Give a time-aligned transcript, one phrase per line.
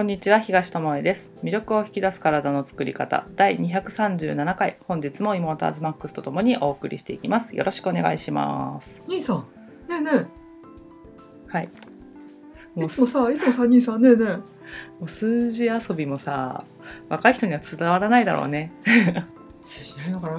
[0.00, 1.30] こんにちは東智恵です。
[1.44, 3.26] 魅力を引き出す体の作り方。
[3.36, 4.78] 第237回。
[4.88, 7.54] 本日も妹アズマックスとともにお送りしていきます。
[7.54, 9.02] よろしくお願いします。
[9.06, 9.40] 兄さん。
[9.90, 10.26] ねえね
[11.48, 11.68] はい。
[12.78, 14.00] えいつもさいつもさ兄さん。
[14.00, 14.42] ねえねも
[15.02, 16.64] う数字遊びもさ
[17.10, 18.72] 若い人には伝わらないだろうね。
[18.86, 19.22] え
[19.60, 20.38] 通じないのかな。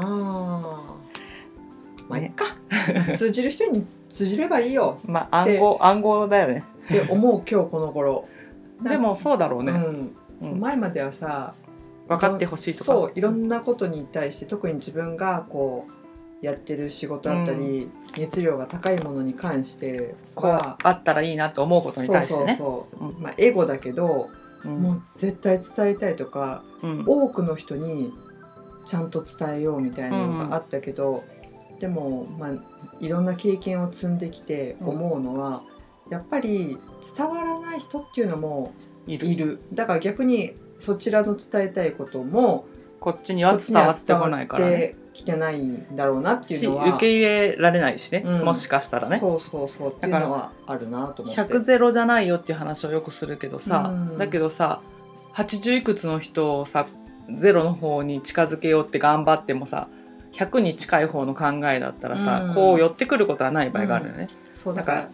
[2.09, 2.45] まあいっか。
[3.15, 4.97] 通じる人に通じればいいよ。
[5.05, 6.63] まあ暗号暗号だよね。
[6.85, 8.27] って思う今日この頃
[8.83, 10.15] でもそうだろうね、うん。
[10.41, 10.59] うん。
[10.59, 11.53] 前まではさ
[12.07, 12.91] 分かってほしいとか。
[12.91, 22.59] そういろんなことに対して特に自分がこうやってる仕事だったり、熱量が高いものに関してこうはあったらいいなと思うことに対してね。
[23.19, 24.29] まあ、エゴだけど、
[24.65, 24.77] うん。
[24.77, 27.03] もう絶対伝えたいとかうん。
[27.05, 28.11] 多くの人に
[28.85, 31.23] ちゃんと伝えようみたいなのがあったけど、
[31.79, 32.51] でも、まあ、
[32.99, 35.63] いろんな経験を積んできて思うのは、
[36.09, 36.77] やっぱり
[37.17, 38.71] 伝わらない人っていうのも
[39.07, 39.27] いる。
[39.27, 39.59] いる。
[39.73, 42.65] だから逆にそちらの伝えたいことも
[42.99, 44.71] こっちには伝わってこないからね。
[44.71, 44.77] こ
[45.11, 48.45] っちには伝わってないんだろうなっていうしのは受け入れられないしね、うん。
[48.45, 49.19] もしかしたらね。
[49.19, 51.41] そうそうそうっていうのはあるなと思って。
[51.41, 54.17] 100ゼロじゃないよっていう話をよくするけどさ、うん。
[54.17, 54.81] だけどさ
[55.33, 56.85] 80いくつの人をさ
[57.35, 59.87] ゼロの方に近づけようって頑張ってもさ
[60.33, 62.53] 100に近い方の考えだったらさ、うん。
[62.53, 64.27] こう寄ってくることはない場合があるよね。
[64.55, 65.09] そうだから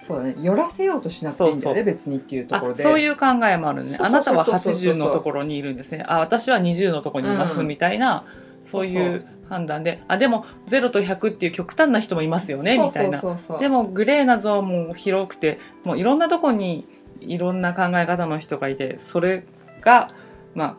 [0.00, 0.34] そうだね。
[0.38, 2.82] 寄らせようとしなくていいんだよね別にっていうとあころで。
[2.82, 3.96] そういう考えもあるね。
[4.00, 6.04] あなたは80のところにいるんですね。
[6.06, 7.66] あ私は20のところにいますうん。
[7.66, 8.24] みたいな、
[8.64, 10.02] そういう判断で。
[10.08, 13.20] あでも0と100っていう極端な人もいますよねみたいな。
[13.58, 16.86] でもグレーなゾーンも広くてもういろんなとこに
[17.20, 19.44] いろんな考え方の人がいてそれ
[19.80, 20.10] が
[20.54, 20.76] まあ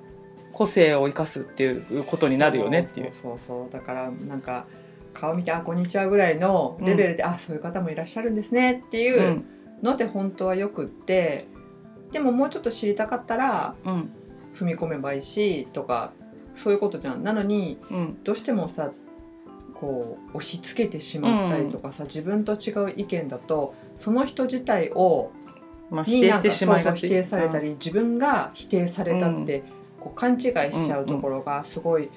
[0.54, 3.74] 個性を生かすっていうことになるよねっていうそうそう。
[3.74, 4.66] だからなんか
[5.20, 9.46] 顔見て「あこんにちは」ぐらいのレベルで「あそういう方もいらっしゃるんですね」っていううん。
[9.84, 11.48] ので本当はよくって
[12.12, 14.12] でももうちょっと知りたかったらうん。
[14.56, 16.12] 踏み込めばいいしとか
[16.56, 17.24] そういうことじゃん。
[17.24, 18.18] なのにうん。
[18.24, 18.92] どうしてもさ
[19.76, 25.32] こう押し付けてしまったりとかさ、自分と違う意見だとその人自体を
[25.90, 27.08] まあ、否定してしまいがち。
[27.08, 29.64] 否定されたり、自分が否定されたって、
[30.00, 30.40] こう勘違い
[30.74, 32.10] しちゃうところがすごい、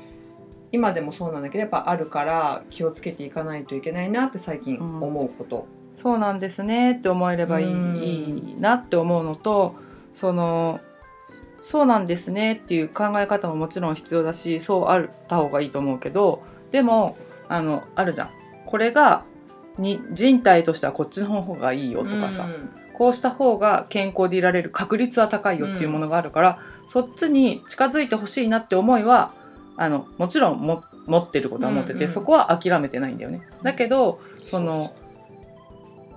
[0.72, 5.66] 今でもそうなんだけどやっぱあるから気をつけていかないといけないなって最近思うこと。
[5.92, 8.02] そうなんですねって思えればいい,、うん。
[8.02, 9.76] いいなって思うのと
[10.14, 10.80] その
[11.60, 17.16] そうなんですねっていう考え方ももちろん必要だしそうあった方がいいと思うけどでも
[17.48, 18.30] あのあるじゃん。
[18.64, 19.24] これが
[19.78, 22.70] に人体としてはこっちの方がいいよとかさ、うん。
[22.94, 29.34] こうした方が健康でいられる確率は高いよっていうものがあるから、そっちに近づいてほしいなって思いは
[29.76, 32.08] あのもちろんも持ってることは持ってて、うんうん。
[32.08, 33.40] そこは諦めてないんだよね。
[33.62, 34.94] だけどその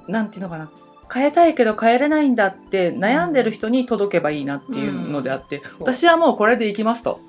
[0.07, 0.69] なんていうのかな。
[1.13, 5.81] 変えたいけど変えれないんだって悩んでる人に届けばいいなっていうのであって、そう。
[5.81, 7.19] 私はもうこれでいきますと。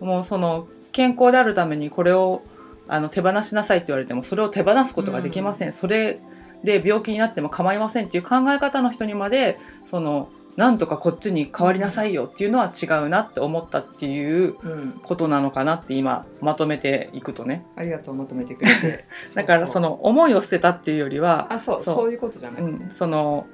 [0.00, 2.42] もうその健康であるためにこれを
[2.86, 6.20] あの手放しなさいって言われてもそれを手放すことができません、それ
[6.62, 17.66] で病気になっても構いませんっていう考え方の人にまでそのなんとかこっちに変わりなさいよっていうのは違うなって思ったっていううん、ことなのかなって今まとめていくとね。
[17.76, 19.04] ありがとうまとめてくれて。
[19.34, 22.10] だからその思いを捨てたっていうよりはあそうそう。
[22.10, 23.46] いうことじゃない、うん、その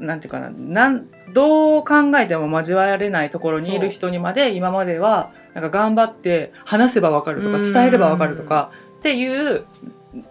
[0.00, 7.72] なんていうかななんどう考えても交われないところにいる人にまで今まではなんか頑張って話せばわかるとかうん。
[7.72, 9.64] 伝えればわかるとかっていう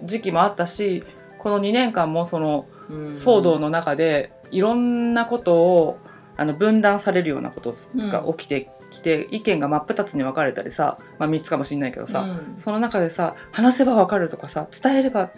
[0.04, 1.04] 時期もあったし
[1.38, 3.08] この2年間もそのうん。
[3.10, 6.00] 騒動の中でいろんなことを
[6.38, 12.56] あの分断されるようなことが起きてきて、意見が真っ二つに分かれたりさ、まあ、3つかもしれないけどさ、うん。
[12.60, 15.32] その中でさ話せば分かるとかさ伝えれば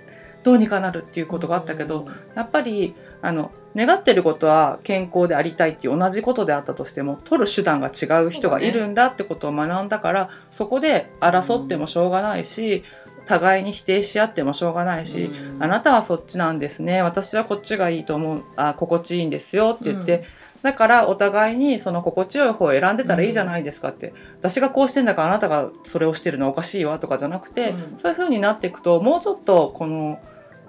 [0.44, 12.84] どうにかなるっていうことがあったけど、やっぱりあの願ってることは健康でありたいっていう同じことであったとしても取る手段が違う人がいるんだってことを学んだからそこで争ってもしょうがないし、
[13.26, 15.64] 互いに否定し合ってもしょうがないし、うん。
[15.64, 17.02] あなたはそっちなんですね。
[17.02, 20.24] 私はこっちがいいと思うあ心地いいんですよって言って、うん。
[20.64, 27.98] だからお互いにその心地よい方を選んでたらいいじゃないですかって、私がこうしてんだからあなたがそれをしてるのはおかしいわとかじゃなくて、うん。
[27.98, 30.20] そういう風になっていくともうちょっとこの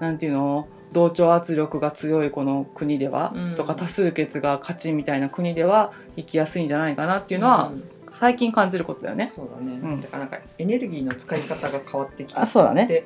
[0.01, 3.55] なんていうの同調圧力が強いこの国では、うん。
[3.57, 9.33] とか多数決が勝ちみたいな国では生きやすいんじゃないかなっていうのは、うん最近感じることだよね。
[9.35, 10.01] そうだね、うん。
[10.01, 12.85] だからなんかエネルギーの使い方が変わってきたあそうだね。
[12.85, 13.05] って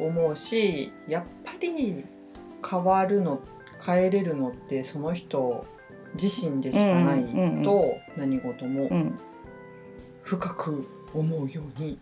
[0.00, 2.04] 思うしやっぱり
[2.68, 3.40] 変わるの
[3.84, 5.64] 変えれるのってその人
[6.20, 7.24] 自身でしかない
[7.62, 9.18] と何事もうん。
[10.22, 11.98] 深く思うように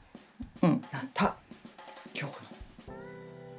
[0.62, 0.80] うん。
[0.90, 1.36] なった、
[2.14, 2.32] 今日の。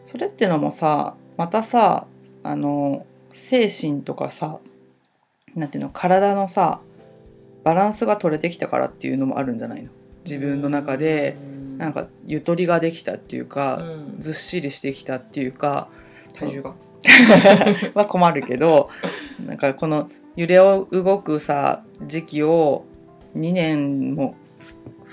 [0.03, 2.07] それってのもさまたさ
[2.43, 4.57] あの精神とかさ
[5.53, 6.79] なんていうの体のさ
[7.67, 9.89] バランスが取れてきたからっていうのもあるんじゃないの？
[10.23, 11.35] 自分の中で
[11.77, 13.83] なんかゆとりができたっていうか、う
[14.15, 14.15] ん。
[14.19, 15.89] ずっしりしてきたっていうか
[16.33, 16.75] 体重が？
[17.93, 18.89] は困るけど
[19.45, 22.85] なんかこの揺れを動くさ時期を
[23.35, 24.35] 2年も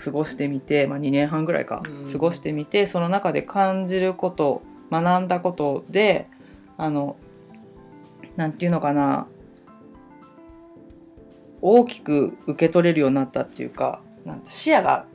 [0.04, 2.12] 過ごしてみて、まあ、2年半ぐらいか、うん。
[2.12, 4.62] 過ごしてみてその中で感じること
[4.92, 6.28] 学んだことで
[6.76, 7.16] あの
[8.36, 9.26] なんていうのかな
[11.66, 15.06] 大きく受け取れるようになったっていうかなんて視野が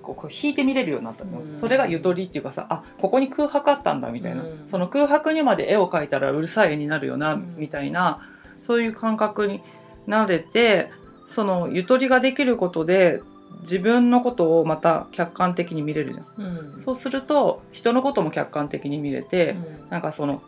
[0.00, 1.56] こう引いて見れるようになったの、うん。
[1.56, 4.62] それがゆとりっていうかさあここに空白あったんだみたいな、うん。
[4.66, 7.54] その空白にまで絵を描いたらうるさい絵になるよな、うん。
[7.56, 8.20] みたいな
[8.62, 9.60] そういう感覚に
[10.06, 10.90] なれて
[11.26, 13.20] そのゆとりができることで
[13.62, 16.26] 自分のことをまた客観的に見れるじゃん。
[16.74, 16.80] うん。
[16.80, 19.90] そうすると人のことも客観的に見れて、うん。
[19.90, 20.42] なんかその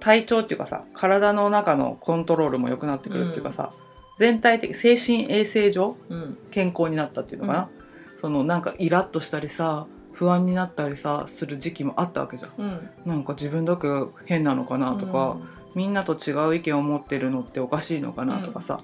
[0.00, 3.72] 体調っていうかさ体の中のコントロールも良くなってくるっていうかさ、
[4.18, 6.38] 全体的精神衛生上うん。
[6.50, 7.70] 健康になったっていうのかな、
[8.16, 12.50] そのなんかイラッとしたりさ不安になったりさする時期もあったわけじゃん。
[12.58, 12.90] うん。
[13.06, 13.88] なんか自分だけ
[14.26, 15.36] 変なのかなとか、
[15.74, 18.80] みんなと違う意見を持ってるのっておかしいのかなとかさ、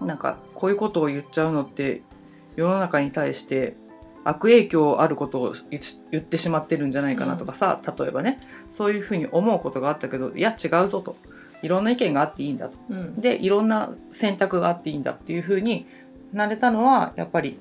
[0.00, 2.02] なんかこういうことを言っちゃうのって
[2.56, 3.76] 世の中に対して
[4.24, 5.80] 悪影響あることを言
[6.10, 8.40] 言ってしまってるんじゃないかなとかさ、例えばね。
[8.70, 11.16] そういうふうに思うことがあったけどいや違うぞと
[11.62, 12.78] いろんな意見があっていいんだと。
[12.88, 13.20] うん。
[13.20, 15.86] でいろんな選択があっていいんだっていうふうに
[16.32, 17.58] なれたのはやっぱり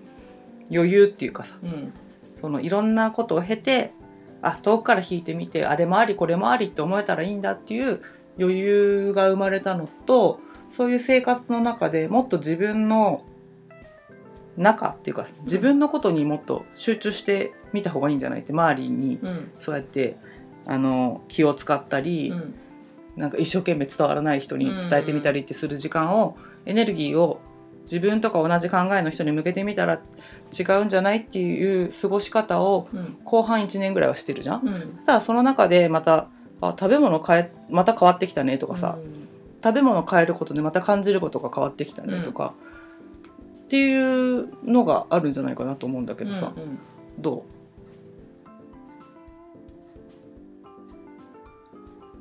[0.72, 1.94] 余裕っていうかさうん。
[2.40, 3.94] そのいろんなことを経て
[4.42, 8.02] あ遠くから引いてみてあれもありこれもありって思えたらいいんだっていう
[8.40, 10.40] 余裕が生まれたのと
[10.72, 13.24] そういう生活の中でもっと自分の
[14.58, 19.52] 中っていうか自分のことにもっと集中してみた方がいいんじゃないって周りにうん。
[19.58, 20.18] そうやって
[20.68, 22.56] あの気を使ったり、うん
[23.18, 27.42] なんか一生懸命伝わらない人に伝えてみたりってする時間を、エネルギーを
[27.84, 30.02] 自分とか同じ考えの人に向けてみたら
[30.58, 33.18] 違うんじゃないっていう過ごし方をうん。
[33.24, 34.62] 後半1年ぐらいはしてるじゃん。
[34.68, 34.94] うん。
[34.98, 36.28] そしたらその中でまた
[36.62, 38.98] あ食べ物変えまた変わってきたねとかさ、
[39.64, 42.54] 食べ物変えることでまた感じることが変わってきたねとか、
[43.66, 46.80] っていうのがあるんじゃないかなと思うんだけどさ、うんうん。
[47.20, 47.46] ど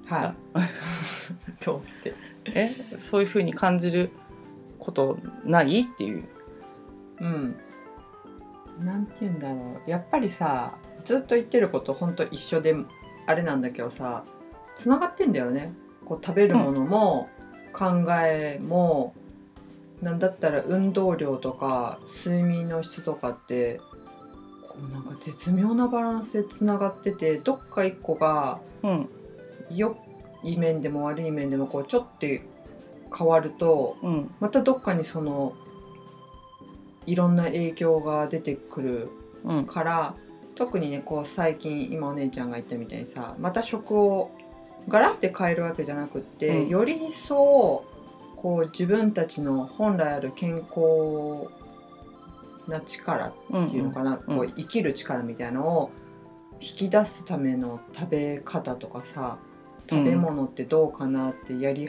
[0.07, 0.61] はう
[1.65, 2.15] どうって。
[2.55, 4.11] えそういうふうに感じる
[4.79, 5.81] ことない？
[5.81, 6.21] っていう。
[6.21, 6.25] い
[7.21, 7.57] うん。
[8.85, 9.91] なんて言うんだろう。
[9.91, 12.75] やっぱりさずっと言ってることほんと一緒で
[13.27, 14.25] あれなんだけどさ
[14.77, 15.73] つながってんだよね。
[16.05, 17.29] こう食べるものも、
[17.73, 19.13] 考えも
[20.01, 23.81] なんだったら運動量とか睡眠の質とかって
[24.63, 29.09] こうなんか絶妙なバランスでつながっててどっか一個がうん
[29.71, 29.97] 良
[30.43, 32.27] い面でも悪い面でもこうちょっと
[33.17, 34.35] 変わるとうん。
[34.41, 35.55] またどっかにその
[37.07, 39.09] いろんな影響が出てくる
[39.45, 39.67] うん。
[39.67, 40.15] から
[40.55, 44.31] 特にねこう最近今お姉ちゃんが言ったみたいにさまた食を
[44.89, 46.69] ガラッて変えるわけじゃなくって、うん。
[46.69, 47.85] より一層
[48.37, 51.51] こう自分たちの本来ある健康
[52.69, 54.37] な力うんっていうのかな、うん。
[54.37, 55.91] こう生きる力みたいのを
[56.61, 59.39] 引き出すための食べ方とかさ
[59.89, 61.89] 食べ物ってどうかなってやり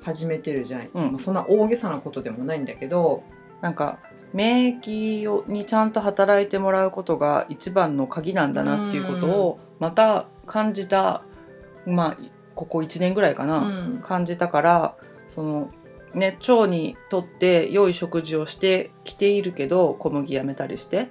[0.00, 1.12] 始めてるじゃん、うん。
[1.12, 3.24] まあそんな大げさなことでもないんだけど、
[3.60, 3.98] なんか
[4.32, 11.22] 免疫をにちゃんと働いてもらうことが一番の鍵なんだなっていうことをまた感じた
[11.84, 12.16] まあ
[12.54, 14.00] ここ1年ぐらいかな、うん。
[14.02, 14.96] 感じたから
[15.28, 15.70] その
[16.14, 21.08] ね腸にとって良い食事をしてきているけど小麦やめたりして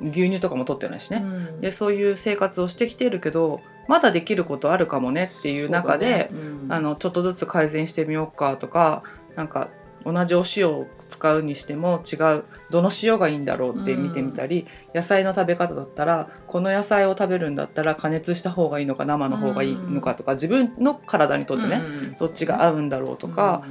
[0.00, 1.60] 牛乳とかも取ってないしね、うん。
[1.60, 6.34] でそういう生活をしてきているけどまだできることあるかもねっていう中で、ねう
[6.66, 6.72] ん。
[6.72, 9.02] あのちょっとずつ改善してみようかとか
[9.36, 9.68] なんか
[10.04, 22.16] 同じお塩を使うにしても違うどの塩がいいんだろうって見てみたり、野菜の食べ方だったらこの野菜を食べるんだったら加熱した方がいいのか生の方がいいのかとか、自分の体にとってね、うん。
[22.18, 23.62] どっちが合うんだろうとか、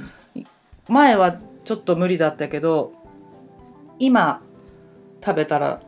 [0.88, 2.92] 前はちょっと無理だったけど
[3.98, 4.42] 今
[5.24, 5.80] 食べたら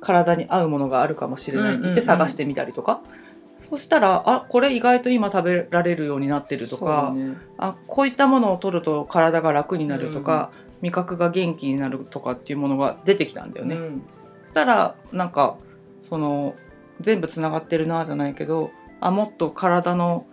[0.00, 2.12] 体に合うものがあるかもしれないって言ってうんうん。
[2.12, 3.00] うん探してみたりとか、
[3.56, 7.36] そしたらあこれ意外と今食べられるようになってるとか、ね。
[7.58, 13.76] あこういったものを取ると体が楽になるとか、味覚が元気になるとかっていうものが出てきたんだよね。
[13.76, 14.02] うん。
[14.44, 15.56] そしたらなんか
[16.02, 16.54] その
[17.00, 20.26] 全部つながってるなじゃないけどあもっと体の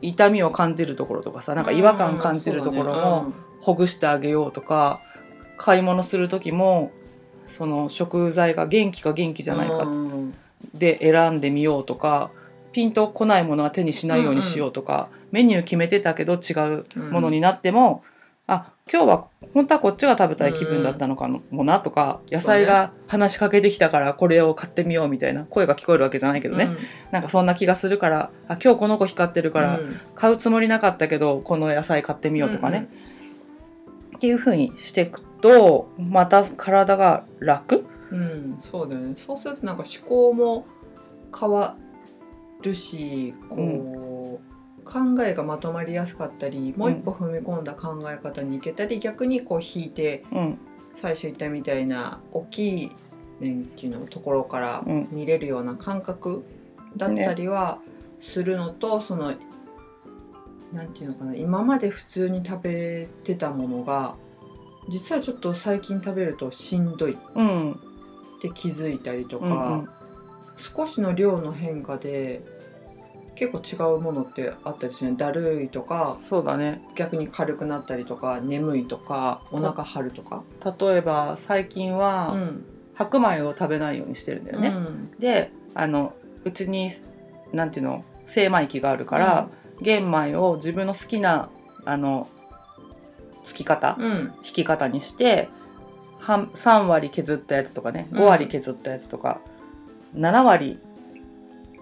[0.00, 5.00] 痛みを感じるところとかさなんか違和感感じるところもほぐしてあげようとか
[5.56, 6.90] 買い物する時も
[7.52, 10.34] その食材が元気か元気じゃないかうん。
[10.74, 12.30] で選んでみようとか
[12.72, 16.54] ピンとこないものは手にしないようにしようとか、メニュー決めてたけど違
[16.96, 18.02] うものになっても、
[18.46, 26.70] あ今日は本当はこっちが食べたい気分だったのかもなとか、野菜が話しかけてきたからこれを買ってみようみたいな声が聞こえるわけじゃないけどね、
[27.10, 29.80] なんかそんな気がするからあ今日この子光ってるから
[30.14, 32.88] 買うつもりなかったけどこの野菜買ってみようとかね、
[34.16, 39.14] っていう風にしていくとまた体が楽、うん、そうだよね。
[39.18, 40.66] そうするとなんか思考も
[41.38, 41.76] 変わ
[42.62, 44.52] るしこう、うん。
[44.84, 50.58] 考えがまとまりやすかったりもう一歩踏み込んだ考え方にいけたり、逆にこう引いて、うん、
[50.96, 52.92] 最初言ったみたいな大きい
[53.38, 56.44] 年季のところから見れるような感覚
[56.96, 57.78] だったりは
[58.20, 59.34] するのと、ね、その
[60.72, 64.16] なんていうのかな今まで普通に食べてたものが
[64.88, 67.12] 実はちょっと最近食べるとしんどい。
[67.12, 67.16] っ
[68.42, 69.88] て気づいたりとか、うんうん、
[70.56, 72.42] 少しの量の変化で
[73.36, 75.16] 結構違うものってあったりするね。
[75.16, 76.82] だるいとかそうだね。
[76.96, 80.42] 逆に軽くなったりとか眠いとかお腹張るとか。
[80.80, 86.90] 例えば最近は、うん、白米を食べないようにしてるんだよね、うん、であのうちに
[87.52, 89.48] なんていうの精米機があるから、
[89.78, 91.48] うん、玄米を自分の好きな
[91.84, 92.28] あの
[93.42, 95.48] つき方、うん、引き方にして
[96.20, 99.40] 3割削ったやつとかね5割削ったやつとか、
[100.14, 100.78] うん、7割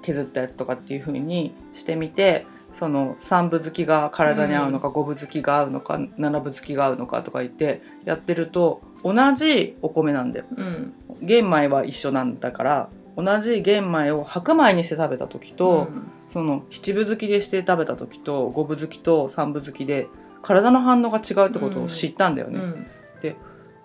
[0.03, 10.45] 削ったやつとかっていう風にしてみてその3分好きが体に合うのか、うん、5分好きが合うのか7分好きが合うのかとか言ってやってると同じお米なんだよ。
[10.57, 20.07] うん、玄米は一緒なんだから同じ玄米を白米にして食べた時と、うん、その七分好きでして食べた時と五分好きと三分好きで
[20.43, 22.61] 体の反応が違うってことを知ったんだよね。
[23.23, 23.37] で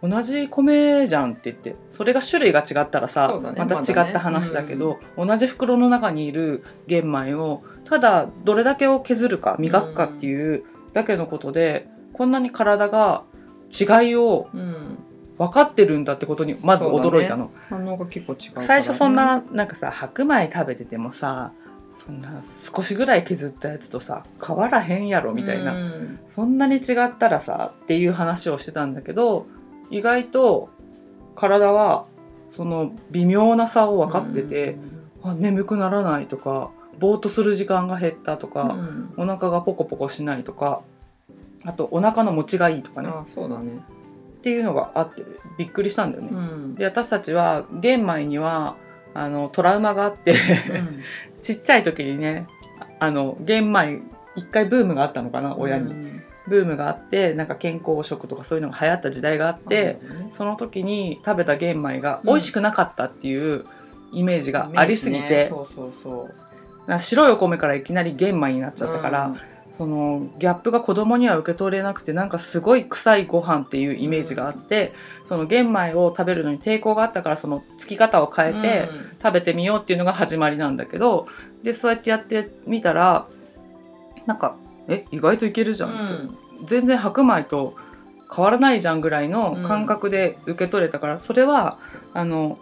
[0.01, 13.24] 同じ米じゃんって言ってそれが種類が違ったらさ、ね、また違った話だけど、ねうん、同じ袋の中にいる玄米をただどれだけを削るか磨くかっていうだけのことで、うん、こんなに体が
[13.71, 14.47] 違いを
[15.38, 17.45] 分かってるんだってことにまず驚いたの。
[17.45, 21.51] ね、反応が結構違う、最初そんななんかさ白米食べててもさ
[21.95, 29.47] そんな少しぐらい削ったやつとさ変わらへんやろみたいな、うん、そんなに違ったらさっていう話をしてたんだけど
[29.89, 30.69] 意外と
[31.35, 32.05] 体は
[32.49, 34.77] その微妙な差を分かってて、
[35.23, 40.81] うん、あ眠くならないとかぼーっとする時間が減ったとか、うん、お腹がポコポコしないとか
[41.65, 43.09] あとお腹の持ちがいいとかね。
[43.09, 43.71] あそうだね。
[43.71, 45.23] っていうのがあって
[45.57, 46.29] びっくりしたんだよね。
[46.31, 48.75] うん、で私たちは玄米には
[49.15, 50.36] あのトラウマがあって
[51.41, 52.48] ちっちゃい時にね
[53.00, 54.01] あの玄米
[54.36, 56.15] 一回ブームがあったのかな親に。
[56.48, 63.65] ブームがあってなんか健康食とかそういうのが流行った時代があって、ね、その時に食べた玄米が美味しくなかったっていう
[64.12, 65.51] イメージがありすぎて、
[67.00, 69.38] 白いお米からいきなり玄米になっちゃったから、うん、
[69.77, 78.89] そのギャップが子供には受け取れなくてなんかすごい臭いご飯っていうイメージがあって、うん、その玄米を食べるのに抵抗があったからそのつき方を変えて
[79.22, 81.27] 食べてみようっていうのが始まりなんだけど
[81.63, 83.27] でそうやってやってみたら
[84.25, 84.55] なんか
[84.88, 86.13] え意外といけるじゃんって、
[86.60, 87.75] うん、全然白米と
[88.34, 91.77] 変わらないじゃんぐらいの感覚で受け取れたから、それは
[92.13, 92.58] あの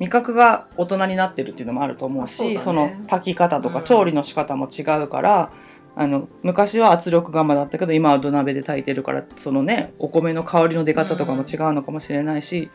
[0.00, 12.70] 味覚が大人になってるっていうのもあると思うしそ、ね,、その炊き方とか調理の仕方も違うから、うん、あの昔は圧力釜だったけど今は土鍋で炊いてるからそのねお米の香りの出方とかも違うのかもしれないし、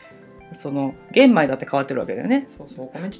[0.50, 2.46] うん、その玄米だって変わってるわけだよね。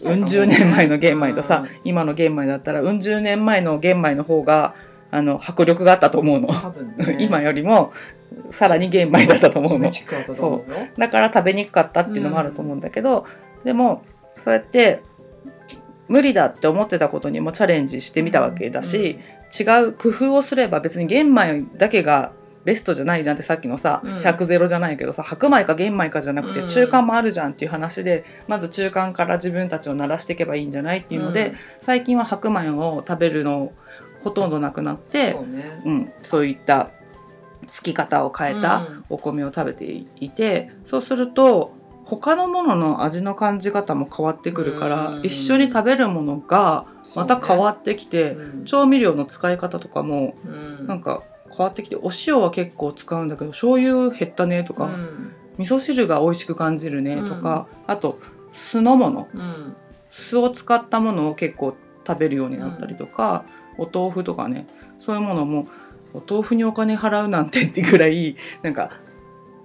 [0.05, 4.75] うん十年前の玄米とさ、うん、今の玄米だったらうん十年前の玄米の方が
[5.11, 7.93] あの迫力があったと思うの、ね、 今よりも
[8.51, 9.91] さらに玄米だったと思うの。
[10.37, 13.27] そうだから食べにくかったっていうのもあると思うんだけど、
[13.59, 14.03] うん、でも
[14.37, 15.01] そうやって
[16.09, 22.33] 無理だって思ってたことにもチャレンジしてみたわけだし、うん、違う工夫をすれば別に玄米だけが
[22.67, 33.73] ベストじゃないじゃんってさっきのさ、うん、100ゼロじゃないけどさ白米か玄米かじゃなくて中間もあるじゃんっていう話で、まず中間から自分たちを鳴らしていけばいいんじゃないっていうので、最近は白米を食べるのを
[34.25, 36.91] ほとんどなくなって、そうね、うん、そういった
[37.71, 39.85] つき方を変えたお米を食べて
[40.19, 41.73] いて、うん、そうすると
[42.05, 50.37] 他のものの味の感じ方も変わってくるから、一緒に食べるものがまた変わってきて、ねうん、調味料の使い方とかも
[50.87, 58.19] なんか変わってきてお塩は結構使うんだけど醤油減ったねとか、うん、味噌汁が美味しく感じるねとか、あと
[58.53, 59.29] 酢の物、
[60.11, 61.75] 酢を使ったものを結構
[62.07, 63.45] 食べるようになったりとか、
[63.79, 64.67] お豆腐とかね
[64.99, 65.69] そういうものも
[66.13, 68.91] お豆腐にお金払うなんてってぐらい なんか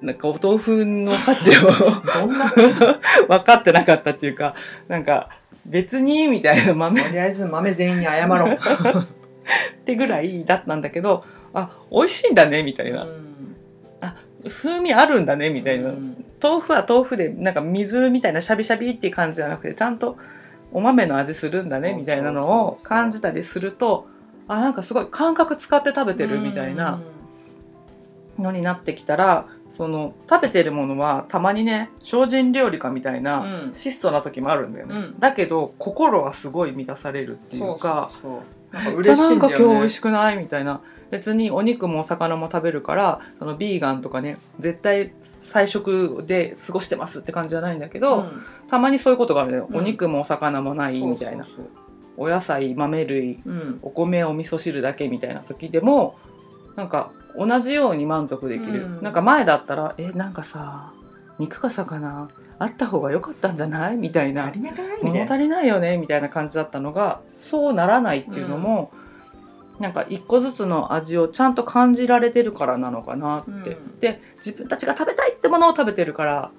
[0.01, 1.69] なんかお豆腐の価値を
[3.27, 4.55] 分かってなかったっていうか
[4.87, 5.29] なんか
[5.65, 7.01] 別にみたいな豆。
[7.01, 8.57] とりあえず豆全員に謝ろう。
[9.81, 13.07] ってぐらいだったんだけどあ美味しいんだねみたいな、
[14.47, 16.23] 風味あるんだねみたいな、うん。
[16.41, 20.17] 豆腐は豆腐でなんか水みたいなシャビシャビっていう感じじゃなくてちゃんと
[20.71, 24.07] お豆の味するんだねみたいなのを感じたりすると
[24.47, 27.01] あなんかすごい感覚使って食べてるみたいな
[28.39, 33.73] のになってきたらその食べてるものはたまにね精進料理かみたいなうん。
[33.73, 35.19] 質素な時もあるんだよね、うん。
[35.19, 38.11] だけど心はすごい満たされるっていうか
[38.73, 40.81] めそうっちゃなんか今日美味しくくないみたいな。
[41.09, 45.11] 別にお肉もお魚も食べるからそのビーガンとかね絶対
[45.41, 48.31] 菜食で過ごしてますって感じじゃないんだけど、
[48.69, 49.77] たまにそういうことがあるのよ、うん。
[49.79, 51.47] お肉もお魚もないみたいな。
[52.17, 53.39] お野菜豆類
[53.81, 56.15] お米お味噌汁だけみたいな時でも
[56.75, 59.01] なんか同じように満足できる、うん。
[59.01, 60.93] なんか前だったらえなんかさ
[61.39, 63.97] 肉か魚あった方が良かったんじゃない？
[63.97, 64.51] みたいな。
[65.01, 65.97] 物足りないよね？
[65.97, 68.91] みたいな感じだったのがそうならないっていうのも、
[69.79, 73.99] なんか一個ずつの味をちゃんと感じられてるからなのかなって、うん。
[73.99, 76.51] で自分たちが食べたいってものを食べてるから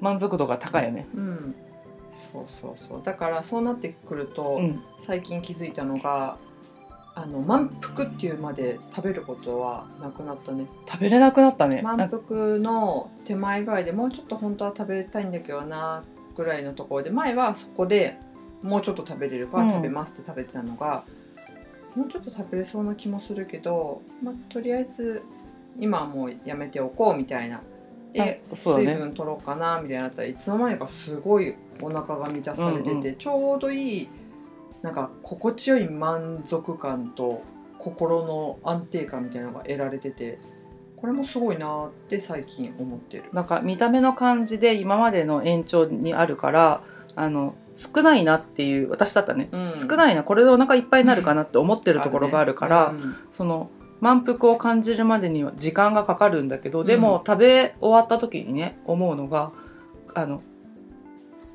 [0.00, 1.08] 満足度が高いよね。
[1.16, 1.54] うん。
[2.32, 3.02] そうそうそう。
[3.02, 6.36] だからそうなってくると、うん、最近気づいたのが
[7.20, 11.82] あの満腹っていうまで食べることはなくなったね食べれなくなったね。
[11.82, 16.04] 満腹の手前ぐらいでもうちょっと本当は食べたいんだけどな
[16.36, 18.16] ぐらいのところで前はそこで
[18.62, 21.04] もうちょっと食べれるかうんら食べますって食べてたのが、
[21.96, 25.22] もうちょっと食べれそうな気もするけど、まあ、とりあえず
[25.80, 27.60] 今はもうやめておこうみたいな。
[28.12, 34.08] で、水分取ろうかなみたいになったらいつの間にかすごいお腹が満たされてて、うんうちょうどいい
[34.82, 37.42] なんか心地よい満足感と
[37.78, 40.38] 心の安定感みたいなのが得られてて
[40.96, 43.24] これもすごいなって最近思ってる。
[43.32, 46.82] なんか見た目の感じで今までの延長にあるから
[47.14, 49.72] あの少ないなっていう私だったらね、うん。
[49.76, 53.16] 少ないなこれでお腹いっぱいになるかなって思ってるところがあるから、うん。
[53.32, 53.70] その
[54.00, 59.52] 満腹を感じるまでには時間がかかるんだけど、んでも食べ終わった時にね思うのが
[60.14, 60.42] あの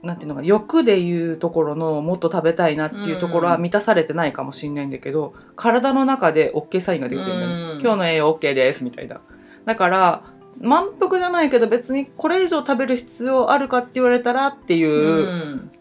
[0.03, 7.81] なんていうのか欲でいうところのもっと食べたいなっていうところは満たされてないかもしれないんだけど、体の中で OK サインが出てるんだよね、うん。
[7.81, 9.21] 今日の栄養 OK ですみたいな。
[9.65, 10.23] だから
[10.59, 15.71] 満腹じゃないけど別にこれ以上食べる必要あるかって言われたらっていううん。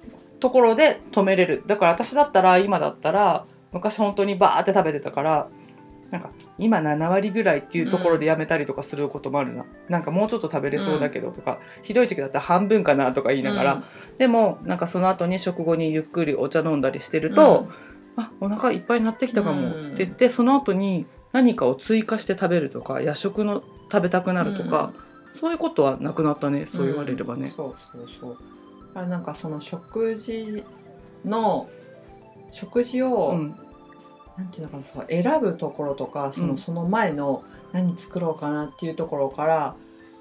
[0.40, 1.62] ところで止めれる。
[1.66, 5.48] だから私だったら今だったら昔本当にバーって食べてたから
[6.12, 13.85] なんか今7割ぐらいっていうところでやめたりとかすることもあるな、なんかもうちょっと食べれそうだけどとか、ひどい時だったら半分かなとか言いながら、
[14.18, 17.66] でもなんかその後に食後にゆっくりお茶飲んだりしてると、
[18.16, 19.87] あお腹いっぱいになってきたかもうん。
[19.94, 24.92] って言ってその後に何かを追加して食べるとか夜食の食べたくなるとか、
[25.31, 27.46] そういうことはなくなったねそう言われればね。
[27.46, 27.51] うん。
[27.51, 28.38] そうそうそう。
[28.94, 30.62] あなんかその食事
[31.25, 31.70] の
[32.51, 33.57] 食事を、うん
[34.38, 36.58] なんていうのかな選ぶところとかその,、うん。
[36.58, 39.74] その前の何作ろうかなっていうところから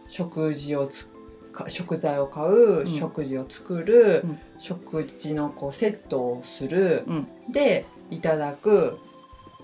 [0.07, 1.09] 食事をつ
[1.51, 2.87] か食材を買う、ん。
[2.87, 4.39] 食事を作る、うん。
[4.57, 7.27] 食事のこうセットをする、うん。
[7.51, 8.99] でいただく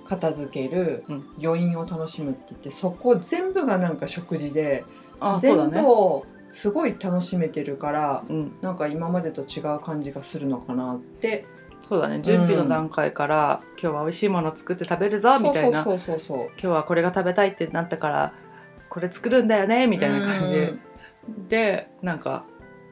[0.06, 1.26] 片付ける、うん。
[1.42, 4.86] 余韻を楽しむって言ってそこ全部がなんか食事で、
[5.20, 11.46] あそうだね、全部をすごい楽しめてるからうん、なんか今までと違う感じがするのかなって
[11.80, 12.20] そうだね。
[12.22, 15.84] 準備の段階から、今日は美味しいもの作って食べるぞみたいな。
[15.84, 15.98] 今
[16.56, 18.34] 日はこれが食べたいってなったから
[18.90, 20.56] これ作るんだよねみたいな感じ。
[20.56, 20.60] う
[21.32, 21.48] ん。
[21.48, 22.46] でなんか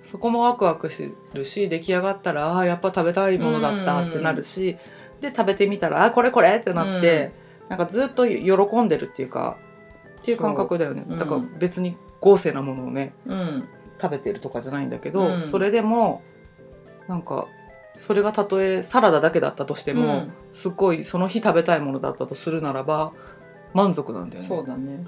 [0.03, 4.77] そこもワクワクしてるし出来上がったらあーやっぱ食べたいものだったってなるし、
[5.19, 7.31] で食べてみたらあこれこれってなって、
[7.69, 9.57] なんかずっと喜んでるっていうか
[10.19, 13.67] っていう感覚だよね、だからうん別に豪勢なものをねうん。
[14.01, 15.41] 食べてるとかじゃないんだけど、うん。
[15.41, 16.21] それでも
[17.07, 17.47] なんか
[17.99, 20.33] それがたとえサラダだけだったとしても、うん。
[20.53, 23.11] すっごいその日食べたいものだったとするならば
[23.73, 24.47] 満足なんだよね。
[24.47, 25.05] そうだね。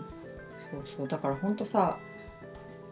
[0.72, 1.08] そうそう。
[1.08, 1.98] だからほんとさ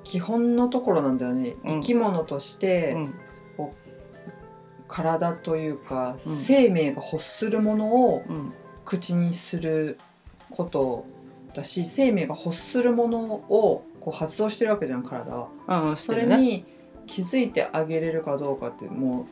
[0.04, 1.82] 基本のところなんだよね、うん。
[1.82, 3.14] 生き物として、うん。
[4.88, 6.36] 体というか、うん。
[6.38, 8.54] 生命が欲するものをうん。
[8.86, 9.98] 口にする
[10.52, 11.06] こと
[11.56, 15.48] だし生命が欲するものをこう発動してるわけじゃん体は。
[15.90, 16.26] うん、してそれ。
[16.38, 16.66] に
[17.08, 19.26] 気づいてあげれるかどうかってもう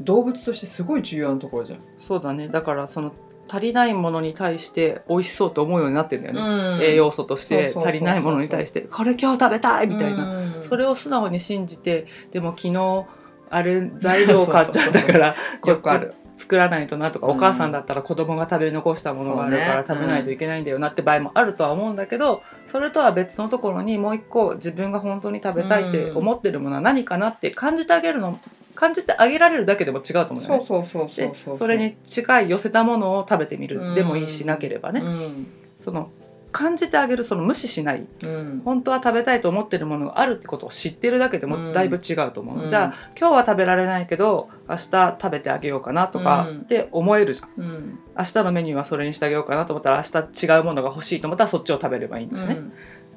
[0.00, 1.80] 動物としてすごい重要なところじゃん。
[1.98, 2.48] そうだね。
[2.48, 3.12] だからその
[3.48, 6.40] 足りないものに対して美味しそうと思うようになってんだよね。
[6.40, 6.82] うん。
[6.82, 8.82] 栄養素として足りないものに対して。
[8.82, 10.62] これ今日食べたいみたいな、うん。
[10.62, 13.06] それを素直に信じてでも昨日
[13.48, 16.14] あれ材料買っちゃったからこっちよくある。
[16.36, 28.38] 作らないとなとか、うんお母さんだったら子供が食べ残したものがあるから食べないといけないんだよなって場合もあるとは思うんだけどそれとは別のところにもう一個自分が本当に食べたいって思ってるものは何かなって感じてあげるの
[28.76, 30.64] 感じてあげられるだけでも違うと思うよね。
[30.64, 33.94] そうそうそうそうでそれに近い寄せたものを食べてみる、うん。
[33.94, 35.46] でもいいしなければね、うん。
[35.76, 36.10] その
[36.52, 38.06] 感じてあげるその無視しない。
[38.22, 38.62] うん。
[38.64, 41.66] 本当は食べたいと思ってるものがあるってことを知ってるだけでうん。
[41.68, 42.68] もだいぶ違うと思う、うん。
[42.68, 46.56] じゃあ今日は食べられないけど明日食べてあげようかなとかうん。
[46.58, 47.62] って思えるじゃん。
[47.62, 47.98] うん。
[48.16, 52.58] 明日のメニューはそれにしてあげようかなと思ったら明日違うものが欲しいと思ったらそっちを食べればいいんですね、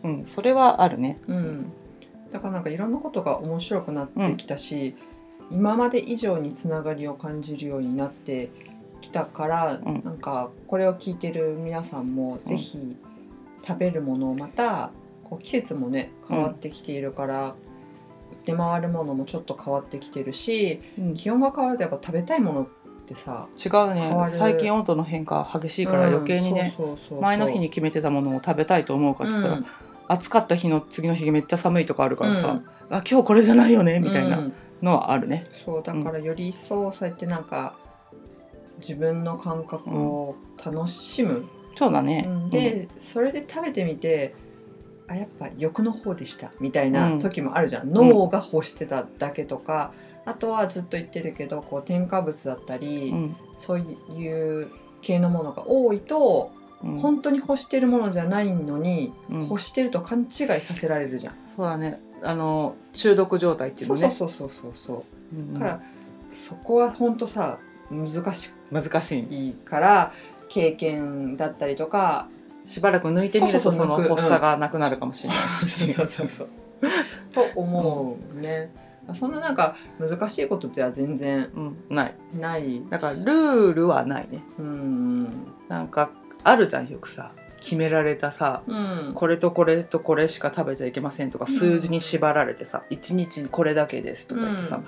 [0.03, 0.25] うん。
[0.25, 1.19] それはあるね。
[1.27, 1.71] うんうん。
[2.31, 4.95] だからなんかいろんなことが面白くなってきたし、
[5.51, 8.49] 今まで以上につながりを感じるようになって
[9.01, 10.01] きたから、うん。
[10.03, 12.97] なんかこれを聞いてる皆さんもぜひ
[13.65, 14.91] 食べるものをまた
[15.23, 17.55] こう季節もね変わってきているから、
[18.45, 21.13] 出回るものもちょっと変わってきてるしうん。
[21.13, 22.67] 気温が変わるとやっぱ食べたいものっ
[23.05, 24.25] てさ違うね。
[24.27, 26.75] 最近温度の変化激しいから余計にね、
[27.19, 29.65] 前の日に決めてたものを食べたいと思うかって言ったら、うん。
[30.07, 32.65] 暑かった日の次の日めっちゃ寒いとかあるからさ、うん。
[32.95, 34.29] あ今日これじゃないよねみたいうん。
[34.29, 35.45] なのはあるね。
[35.65, 37.75] そうだからより一層そうやってなんか
[38.79, 42.25] 自分の感覚を楽しむ、そうだね。
[42.27, 42.49] うん。
[42.49, 44.33] で、それで食べてみて
[45.07, 49.91] あやっぱ欲の方でしたみたいな時もあるじゃん、脳が欲してただけとか、
[50.25, 53.35] あとはずっと言ってるけどこう添加物だったり、うん。
[53.57, 54.69] そういう
[55.01, 56.51] 系のものが多いと、
[56.83, 56.99] うん。
[56.99, 59.41] 本当に欲してるものじゃないのに、うん。
[59.41, 61.35] 欲してると勘違いさせられるじゃん。
[61.53, 64.13] そうだねあの中毒状態っていうそうのね。
[64.15, 65.82] そうそうそうそううんだから、
[66.32, 69.47] そこは本当さ難し難しい。
[69.47, 70.13] いいから
[70.47, 72.27] 経験だったりとか
[72.65, 75.93] しばらく抜いてみるとその発作がなくなるかもしれないし。
[75.93, 76.49] そうそうそう
[77.32, 78.71] と思うね、
[79.13, 82.15] そんななんか難しいことでは全然うん、ない。
[82.34, 84.43] ないだからルールはないね。
[84.58, 85.23] うん
[85.67, 86.10] なんか
[86.43, 89.11] あるじゃんよくさ決められたさうん。
[89.13, 91.53] これとこれとこれしか食べちゃいけませんとかうん。
[91.53, 94.85] 数字に縛られてさ1日これだけですとか言ってさ、うん。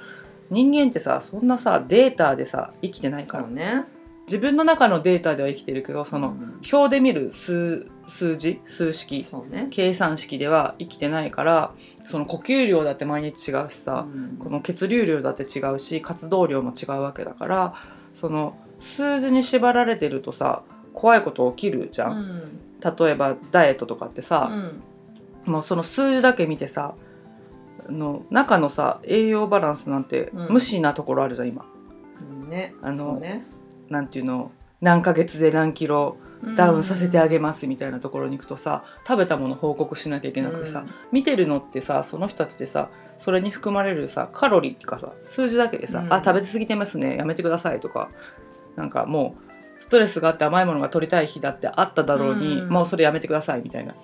[0.50, 3.48] 人間ってさそんなさデータでさ生きてないから。
[3.48, 3.86] ね。
[4.28, 6.62] 自分の中のデータでは生きてるけどそのうん。
[6.72, 9.68] 表で見る数数字数式ね。
[9.70, 11.72] 計算式では生きてないから
[12.08, 14.38] その呼吸量だって毎日違うしさ、うん。
[14.38, 17.74] この血流量だって違うし活動量も違うわけだから
[18.14, 25.54] その数字に縛られてるとさ怖いこと起きるじゃん、うん例えばダイエットとかってさ、うん。
[25.54, 26.96] もうその数字だけ見てさ
[27.88, 30.54] あの中のさ栄養バランスなんてうん。
[30.54, 31.64] 無視なところあるじゃん今。
[32.20, 33.46] うんねあのね。
[33.88, 34.52] なんていうの？
[34.82, 36.18] 何ヶ月で何キロ
[36.56, 46.12] ダウンさせてあげますみたいなところに行くとさ食べたもの報告しなきゃいけなくてさ、見てるのってさその人たちでさそれに含まれるさカロリーっていうかさ数字だけでさ「うん。
[46.12, 48.10] あ食べ過ぎてますねやめてください」とか
[48.76, 49.51] なんかもう
[49.82, 52.70] ストレスがあって甘いものが取りたい日だってあっただろうに、うん。
[52.70, 53.96] もうそれやめてくださいみたいな。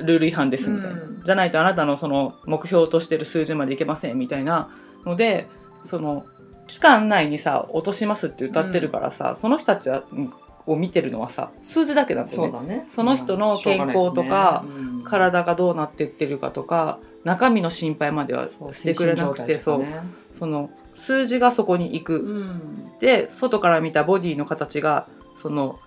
[0.00, 1.22] ルール違反ですみたいな、うん。
[1.24, 4.68] じゃないとあなたのその目標としてる数字までいけませんみたいな
[5.06, 5.46] ので
[5.84, 6.26] その
[6.66, 10.32] 期間内にさ落としますって歌ってるからさ、その人たちはうん
[10.66, 12.50] を見てるのはさ数字だけなんだよね。
[12.50, 12.86] そうだね。
[12.90, 15.04] その人の健康とかねうん。
[15.04, 20.24] 体がどうなってってるかとか中身の心配まではそうしてくれなくてそう,、精神状態とかね。
[20.38, 22.92] その数字がそこに行く、うん。
[23.00, 25.78] で外から見たボディの形がその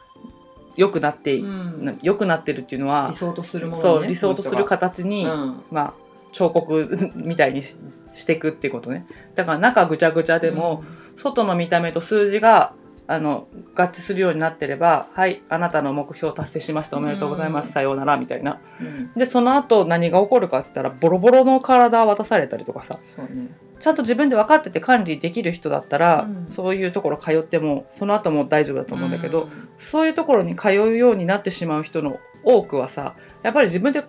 [0.76, 1.86] 良くなって、うん。
[1.86, 5.64] な良くなってるっていうのは理、想とするものねそう理想とするか形に、うん。
[5.72, 5.94] まあ
[6.32, 7.76] 彫刻 みたいにし
[8.14, 9.06] していくっていうことね。
[9.36, 10.84] だから中ぐちゃぐちゃでも、
[11.16, 12.74] 外の見た目と数字が
[13.10, 16.98] あの合致するようになってればはいあなたの目標達成しました。
[16.98, 17.72] おめでとうございます、うん。
[17.72, 18.60] さようならみたいな。
[18.82, 19.14] うん。
[19.16, 23.00] でその後何が起こるかって言ったらボロボロの体渡されたりとかさ。
[23.02, 23.50] そうね。
[23.80, 26.52] ちゃんと自分で分かってて管理できる人だったら、うん。
[26.52, 29.70] そういうところ通ってもその後も大丈夫だと思うんだけど、うん。
[29.78, 34.04] そういうところに通うようになってしまう人の多くはさやっぱり自分で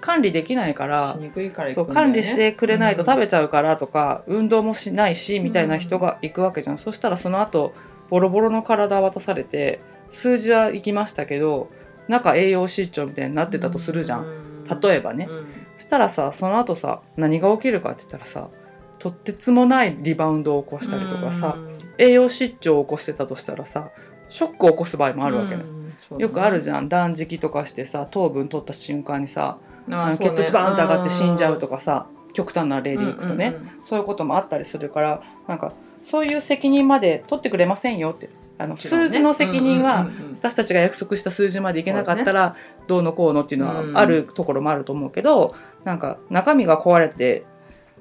[0.00, 1.16] 管理できないから
[1.74, 7.72] そう管理してくれないと食べべちゃうからとか、運動もしないしみたいな人が行くわけじゃん、そしたらその後
[8.12, 11.70] ボロボロの体渡されて数字は行きましたけど
[12.08, 15.28] 中栄養失調みたいになってたとするじゃん、例えばね、
[15.78, 18.50] そしたらさその後さ何が起きるかって言ったらさ
[18.98, 21.56] とってつもないリバウンドを起こしたりとかさ、
[21.96, 23.88] 栄養失調を起こしてたとしたらさ
[24.28, 25.64] ショックを起こす場合もあるわけね、
[26.18, 26.90] よくあるじゃゃん。
[26.90, 29.56] 断食とかしてさ糖分取った瞬間にさ
[29.88, 35.72] んあの血糖値バーンと上がって死んじゃうとかさ極端な例でいくとね、そういうこともあったりするからなんか
[36.02, 38.28] そういう責任まで取ってくれませんよって。
[38.58, 42.54] あの数字の責任は私たちが約束した数字までいけなかったら
[42.86, 47.44] どうのこうのっていうのうんはあるところもあると思うけどなんか中身が壊れて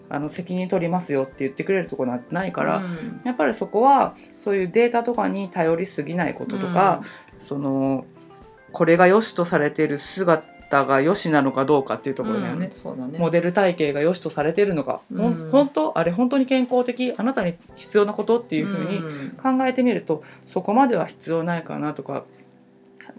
[0.08, 2.84] あの責任取りますよって言ってくれるところなんてないから、
[3.24, 7.02] やっぱりそこはそういうデータとかに頼りすぎないこととか、
[7.40, 8.06] その
[8.74, 10.44] これが良しとされている姿
[10.86, 12.70] が良しなのかどうかっていうところだよね。
[12.72, 13.20] そうだね。
[13.20, 15.50] モデル体型が良しとされているのか、うん。
[15.52, 22.24] 本当あれ本当に健康的あなたに必要なことっていうふうにに考えてみるとそこまでは必要ないかなとか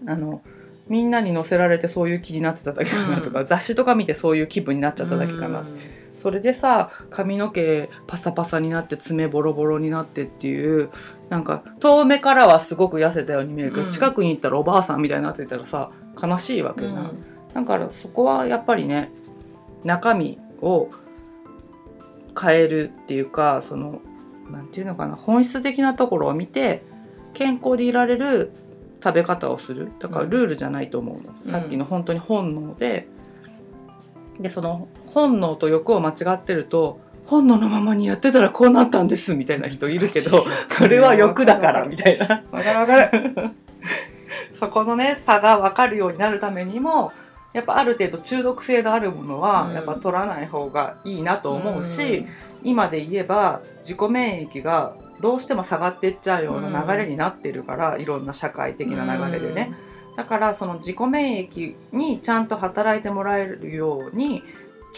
[0.05, 0.41] あの
[0.87, 5.67] みんなに載せられてそういう気になってただけかなとか、雑誌とか見てそういう気分になっちゃっただけかな、うん。
[6.15, 10.89] それでさ髪の毛パサパサになって爪ボロボロになってっていう
[11.29, 13.91] なんか遠目からはすごく痩せたように見えるけど、うん。
[13.91, 15.89] 近くに行ったらおばあさんみたいになってたらさ
[16.21, 19.11] 悲しいわけじゃん、だからそこはやっぱりね
[19.83, 20.89] 中身を
[22.39, 24.01] 変えるっていうかその
[24.49, 26.83] なんていうのかな本質的なところを見て
[27.33, 28.51] 健康でいられる
[29.03, 29.91] 食べ方をする。
[29.99, 33.07] だからルールじゃないと思うの、さっきの本当に本能で。
[34.39, 42.43] でその本能と欲を間違ってると本能のままにやってたらこうなったんですみたいな人いるけどそれは欲だから みたいな。
[42.51, 43.51] わかるわかる。
[44.51, 47.11] そこのね差が分かるようになるためにも
[47.53, 49.73] やっぱある程度中毒性のあるものはうん。
[49.73, 52.25] やっぱ取らない方がいいなと思うし、
[52.63, 59.73] 今で言えば自己免疫がどうしても下がっていっちゃうような流れになってるから、いろんな社会的な流れでね、
[60.15, 64.43] だからその自己免疫にちゃんと働いてもらえるように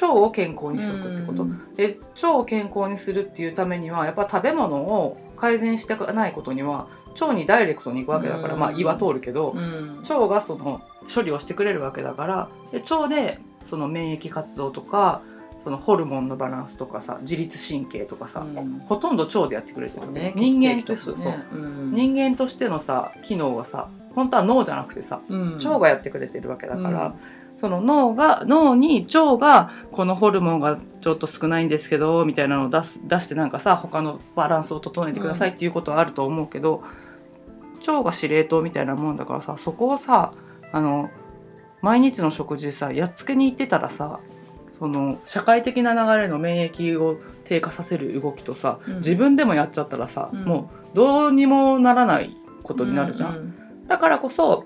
[0.01, 1.75] 腸を健康にしとくってこと、うん。
[1.75, 6.87] で腸を健康にするっていうためにはやっぱ食べ物を改善してないことには
[7.19, 8.59] 腸にダイレクトに行くわけだから、うん。
[8.59, 9.97] まあ胃は通るけど、うん。
[9.99, 10.81] 腸がその
[11.13, 15.21] 処理をしてくれるわけだからで腸でその免疫活動とか
[15.59, 18.79] そのホルモンのバランスとかさ自律神経とかさ、うん。
[18.85, 21.45] ほとんど腸でやってくれてる、ね人間として、ね。
[21.51, 21.55] う。
[21.55, 21.91] ん。
[21.93, 25.53] 人間としてのさ機能はさ本当は脳じゃなくてさうん。
[25.55, 27.15] 腸がやってくれてるわけだから、
[27.55, 36.83] その脳が脳に腸がこのホルモンがちょっと少ないんですけどみたいなのを出す出してなんかさ他のバランスを整えてくださいっていうことはあると思うけど、
[37.79, 40.33] 腸が司令塔みたいなもんだからさそこをさ
[40.75, 41.09] あの
[41.81, 44.19] 毎日の食事でさやっつけに行ってたらさ
[44.67, 48.95] その社会的な流れの免疫を低下させる動きとさ、うん。
[48.97, 50.43] 自分でもやっちゃったらさ、うん。
[50.43, 53.35] もうどうにもならないことになるじゃん。
[53.35, 53.53] う
[53.87, 54.65] だからこそ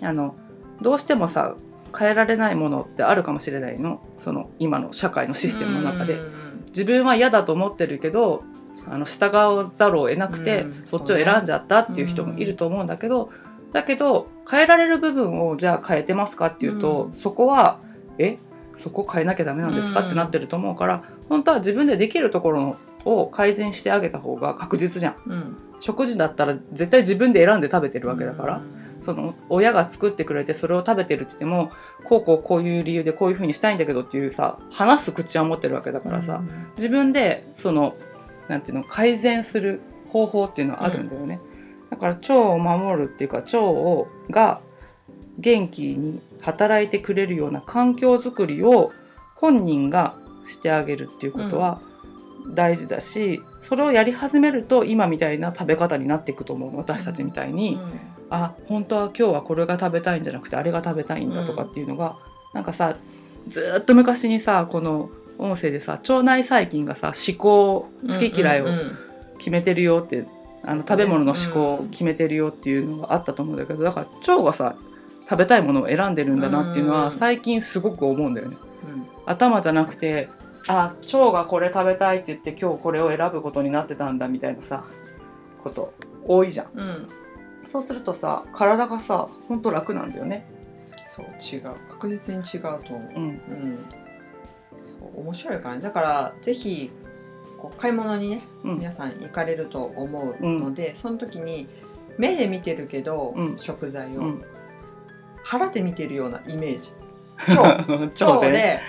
[0.00, 0.36] あの
[0.80, 1.54] どうしてもさ
[1.98, 4.00] 変えられないものってあるかもしれないの。
[4.18, 6.64] その今の社会のシステムの中で、うん。
[6.68, 8.42] 自分は嫌だと思ってるけど
[8.88, 10.82] あの従わざるを得なくて、うん。
[10.86, 13.30] そっちを選んじゃったっていう人もいると思うんだけど、
[13.76, 17.12] だけど変えられる部分をじゃあ変えてますかっていうと、うん。
[17.14, 17.78] そこは
[18.18, 18.38] え
[18.74, 20.06] そこ変えなきゃダメなんですか、うん。
[20.06, 25.16] ってなってると思うから本当は自分でできるところを改善してあげた方が確実じゃん。
[25.26, 25.56] うん。
[25.78, 29.02] 食事だったら絶対自分で選んで食べてるわけだから、うん。
[29.02, 31.70] その親が作ってくれてそれを食べてるって言っても
[32.04, 36.42] こうこうこういう理由でこういうふうにしたいんだけどっていうさ話す口は持ってるわけだからさ、
[36.76, 37.94] 自分でその
[38.48, 41.40] なんていうの改善する方法っていうのはあるんだよね、
[41.90, 44.60] だから腸を守るっていうか腸をが
[45.38, 48.92] 元気に働いてくれるような環境づくりを
[49.34, 50.16] 本人が
[50.48, 51.80] してあげるっていうことは
[52.48, 57.78] 大事だし、それをやり始めると今みたいな食べ方になっていくと思う私たちみたいに、
[58.30, 62.16] あ本当は今日はこれが食べたいんじゃなくてあれが食べたいんだとかっていうのが、
[62.54, 62.96] なんかさ
[63.48, 68.98] ずーっと昔にさこの音声でさ腸内細菌がさ思考好き嫌いをうんうん。
[69.38, 70.26] 決めてるよって、
[70.66, 74.76] あの食べ物の思考を決めてるよっていうのがあったと思うんだけどだから腸がさ
[75.28, 77.00] 食べたいものを選んでるんだなっていうのうん。
[77.04, 78.56] は最近すごく思うんだよね。
[78.88, 79.06] うん。
[79.26, 80.28] 頭じゃなくて
[80.68, 84.84] あ腸がこれ食べたいって言って今日これを選ぶことになってたんだみたいなさ
[85.60, 85.92] こと
[86.26, 86.66] 多いじゃん。
[86.74, 87.08] うん。
[87.64, 90.46] そうするとさ体がさほんと楽なんだよね。
[91.06, 91.74] そう違う。
[91.90, 93.12] 確実に違うと思う。
[93.14, 93.22] うん。
[93.22, 93.78] うん。
[95.16, 95.80] 面白いからね。
[95.80, 96.90] だからぜひ
[97.66, 98.78] こう買い物にねうん。
[98.78, 101.68] 皆さん行かれると思うので、その時に
[102.18, 103.58] 目で見てるけど、うん。
[103.58, 104.44] 食材を、うん、
[105.42, 106.92] 腹で見てるようなイメージ。
[107.54, 108.80] 腸腸で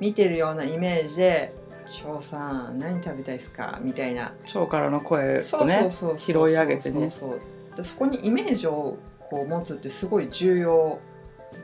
[0.00, 1.52] 見てるようなイメージで
[1.86, 4.34] 「翔さん何食べたいですか?」みたいな。
[4.54, 7.40] 腸からの声をね拾い上げてねそうそう
[7.76, 8.98] でそこにイメージを
[9.30, 11.00] こう持つってすごい重要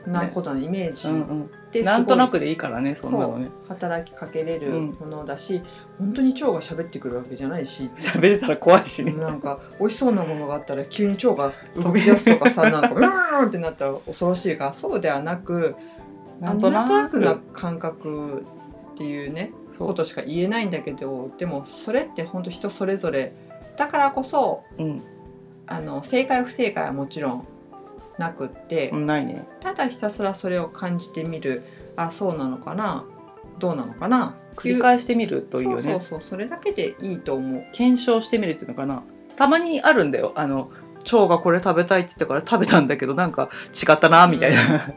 [0.05, 1.49] なことのイメージうんうん
[1.83, 5.61] なんとなくでいいからねそんなのね働きかけれるものだし、
[5.99, 15.75] 本当に腸が喋ってくるわけじゃないし喋れたら怖いしねなんか美味しそうなものがあったら急に腸が動き出すとかさなんかうーんってなったら恐ろしいからそうではなく
[16.39, 18.45] なんとなくなんとなくな感覚
[18.93, 23.33] っていうねそうことしか言えないんだけどでもそれって本当人それぞれ
[23.77, 25.03] だからこそうん
[25.67, 27.47] あの正解不正解はもちろん
[28.17, 29.47] なくって、うんないね。
[29.59, 31.63] ただひたすらそれを感じてみる。
[31.95, 33.05] あそうなのかな？
[33.59, 34.35] どうなのかな？
[34.55, 35.83] 繰り返してみるといいよね。
[35.83, 36.21] そうそうそう。
[36.21, 37.65] それだけでいいと思う。
[37.71, 39.03] 検証してみるっていうのかな？
[39.35, 40.33] たまにあるんだよ。
[40.35, 40.71] あの
[41.05, 44.93] 腸がこれ食べたいって言ったから食べたんだけどなんか違ったなみたいな、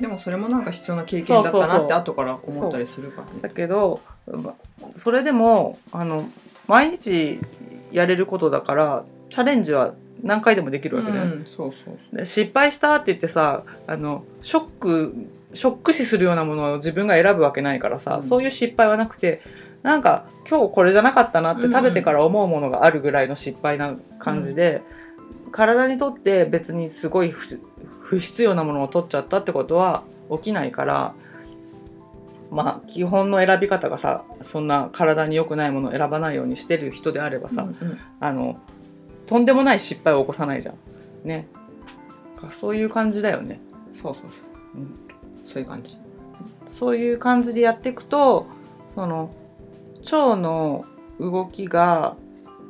[0.00, 3.34] でもそれもなんか必要な経験だったなって後から思ったりするからね。
[3.40, 4.54] だけどま
[4.90, 6.28] それでもあの
[6.66, 7.40] 毎日
[7.92, 15.14] やれることだからチャレンジは何回でもできるわけだよね、うんそうそうで失敗したって言ってさあのショック
[15.54, 18.22] ショック死するようなものを自分が選ぶわけないからさ、うん。
[18.22, 19.40] そういう失敗はなくて
[19.82, 24.82] なんか今日これじゃなかったなって食べてから思うものがあるぐらいの失敗な感じで、
[25.50, 27.58] 体にとって別にすごい不
[28.00, 31.14] 不必要なものを取っちゃったってことは起きないから
[32.50, 37.98] まあ基本の選び方がさそんな体に良くないものを選ばないようにしてる人であればさ、うんうん。
[38.20, 38.60] あの
[39.32, 40.74] とんでもない失敗を起こさないじゃん。
[41.24, 41.48] ね。
[42.50, 43.60] そういう感じだよね。
[43.94, 44.98] そうそうそう、うん
[45.44, 45.96] そういう感じ
[46.66, 48.46] そういう感じでやっていくと
[48.94, 49.34] その
[50.04, 50.84] 腸の
[51.18, 52.14] 動きが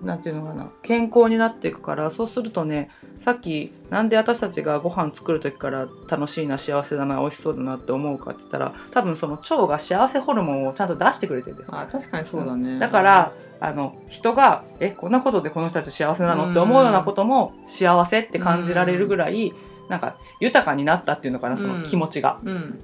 [0.02, 0.68] なんていうのかな。
[0.82, 12.78] 健康になっていくからそうするとねさっきなんで私たちがご飯作る時から楽しいな幸せだな美味しそうだなって思うかって言ったら多分その腸が幸せホルモンをちゃんと出してくれてるあ確かにそうだね。
[12.78, 19.54] だからあの人が「えこんなことでこの人たち幸せなの?」って思うようなことも幸せって感じられるぐらい
[19.88, 22.80] なんか豊かになったっていうのかなその気持ちが、うん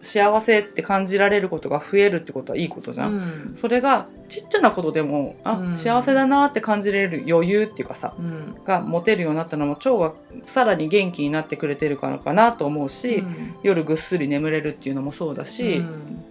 [0.00, 3.52] 幸せって感じられることが増えるってことはいいことじゃん、うん。
[3.54, 5.76] それがちっちゃなことでもあ、うん。
[5.76, 8.56] 幸せだなって感じれる余裕っていうかさうん。
[8.64, 10.12] が持てるようになったのも腸が
[10.46, 13.54] さらに元気になってくれてるからかなと思うし、うん。
[13.62, 16.22] 夜ぐっすり眠れるっていうのもそうだし、うん。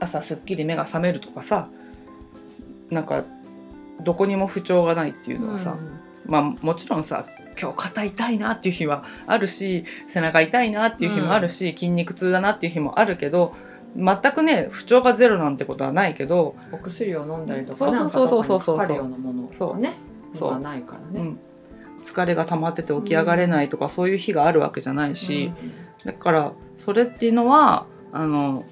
[0.00, 1.70] 朝すっきり目が覚めるとかさ
[2.90, 3.24] なんか
[4.00, 5.76] どこにも不調がないっていうのはさ、
[6.26, 7.24] まあもちろんさ
[7.60, 13.54] 今日肩痛いなっていう日はあるし背中痛いなっていう日もあるし、筋肉痛だなっていう日もあるけど
[13.94, 18.78] 全くね不調がゼロなんてことはないけど、お薬を飲んだりとそうかなんかそうそうそうそう。
[18.78, 19.94] かかるようなものそうがね
[20.32, 20.50] そう。
[20.52, 21.20] はないからね。
[21.20, 21.38] うん、
[22.02, 25.52] 疲れが溜まってて起き上がれないとか、そういう日があるわけじゃないし、
[26.04, 28.64] だからそれっていうのはあの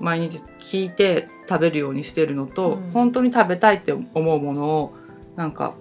[0.00, 2.90] 毎日聞いて食べるようにしてるのと、うん。
[2.92, 4.94] 本当に食べたいって思うものを
[5.36, 5.74] なんか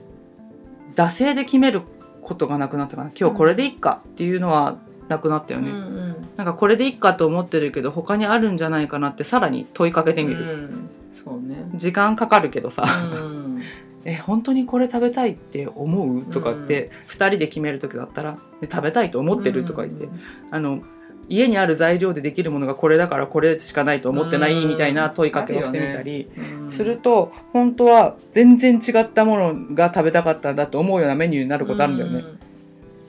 [0.96, 1.84] 惰性で決める
[2.28, 3.12] ことがなくなったかな。
[3.18, 6.16] 今日これでいっかっていうのはなくなったよね、うんうん。
[6.36, 10.90] なんかこれでいっかと思ってるけど他にあるんじゃないかなってさらに問いかけてみる、うん。
[11.12, 11.70] そうね。
[11.76, 13.62] 時間かかるけどさ、うん。
[14.04, 16.26] え本当にこれ食べたいって思う？
[16.26, 19.64] とかって、2人で決める時だったらで食べたいと思ってる？
[19.64, 20.10] とか言って、
[20.52, 20.82] あの
[21.30, 26.30] 家にある材料でできるものがこれだからこれしかないと思ってないみたいな問いかけをしてみたり
[26.62, 26.72] うん。
[26.72, 32.20] すると本当は全然違ったものが食べたかったんだと思うようなメニューになることあるんだよね。
[32.20, 32.40] うん。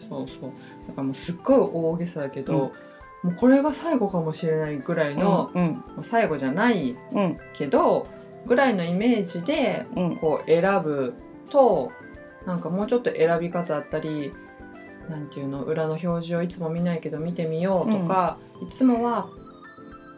[0.09, 0.50] そうそう。
[0.88, 2.72] だからもうすっごい大げさだけど、
[3.22, 7.38] もうこれが最後かもしれないぐらいの、うんまあ最後じゃないうん。
[7.52, 8.07] けど
[8.46, 10.16] ぐらいのイメージでうん。
[10.16, 11.14] こう選ぶ
[11.50, 11.92] と
[12.46, 14.33] なんかもうちょっと選び方だったり
[15.08, 19.28] なんていうの裏の表示をいつも見ないけど見てみようとか、いつもは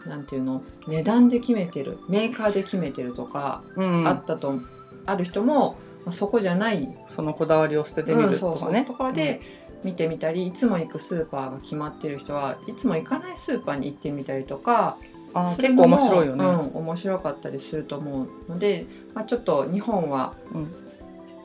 [0.07, 4.55] なんていうの値段で決めてるメーカーで決めてるとかうんあったと、
[5.07, 8.85] ある人も、まあ、そこじゃないそのこだわりを捨ててみるうんそうそうとかね。
[8.85, 9.41] ところで
[9.85, 14.99] 見てみたりいつも行くスーパーが決まってる人はいつも行かないスーパーに行ってみたりとか
[15.33, 16.45] あー結構面白いよね。
[16.45, 20.75] うん、面白かったりすると思うので、まあ、ちょっと日本はうん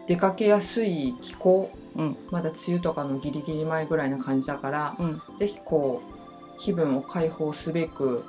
[0.07, 2.17] 出かけやすい気候、うん。
[2.31, 5.21] まだ梅雨とかのギリギリ前ぐらいな感じだから、うん。
[5.37, 8.23] ぜひこう気分を解放すべく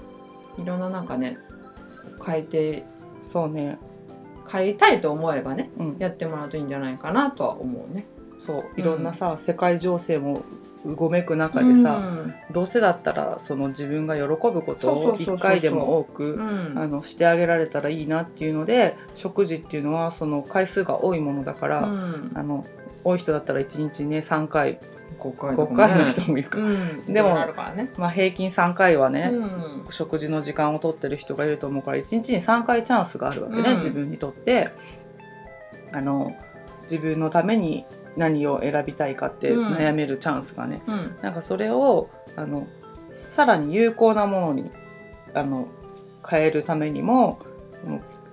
[0.58, 1.38] いろんななんかね
[2.24, 2.84] 変えて
[3.22, 3.78] そうね、
[4.50, 8.06] 変えたいと思えばねうん、やってもらうといいんじゃないかなとは思うね。
[8.38, 8.80] そう。
[8.80, 10.42] いろんなさ、世界情勢も
[10.86, 12.34] うごめく中でさ、うん。
[12.50, 16.78] どうせだったらその自分が喜ぶことをそうそう一回でも多くうん。
[16.78, 22.32] あのしてあげられたらいいなっていうので食事っていうのはその回数が多いものだから、うん。
[22.34, 22.66] あの
[23.04, 24.80] 多い人だったら1日ね3回
[25.18, 26.48] 5回5回の人もいる。
[26.48, 27.34] から、うん、 でも
[27.74, 27.90] ね。
[27.96, 29.86] まあ、平均3回はね、うん。
[29.90, 33.74] 食事の時間を取ってる人がいると思うから1日に3回チャンスがあるわけね、うん。
[33.76, 34.70] 自分にとって。
[35.92, 36.32] あの
[36.82, 37.84] 自分のために
[38.16, 39.74] 何を選びたいかってうん。
[39.74, 41.16] 悩めるチャンスがね、うん。
[41.22, 42.66] なんかそれをあの
[43.34, 44.70] さらに有効なものに
[45.34, 45.68] あの
[46.28, 47.38] 変えるためにも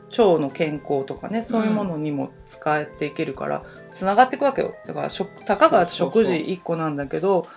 [0.09, 4.75] 腸の健康とかねそういうものにも使えていけるからつながっていくわけよ。
[4.87, 7.47] だから食たかが食事1個なんだけど